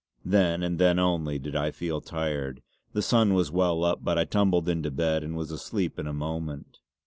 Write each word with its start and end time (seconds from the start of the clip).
Then 0.25 0.63
and 0.63 0.79
then 0.79 0.97
only 0.97 1.37
did 1.37 1.55
I 1.55 1.69
feel 1.69 2.01
tired. 2.01 2.63
The 2.93 3.03
sun 3.03 3.35
was 3.35 3.51
well 3.51 3.83
up 3.83 4.03
but 4.03 4.17
I 4.17 4.25
tumbled 4.25 4.67
into 4.67 4.89
bed 4.89 5.23
and 5.23 5.37
was 5.37 5.51
asleep 5.51 5.99
in 5.99 6.07
a 6.07 6.11
moment. 6.13 6.79